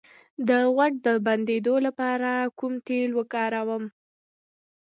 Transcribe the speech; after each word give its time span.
د 0.47 0.49
غوږ 0.75 0.93
د 1.05 1.07
بندیدو 1.25 1.75
لپاره 1.87 2.29
کوم 2.59 2.73
تېل 2.87 3.09
وکاروم؟ 3.15 3.83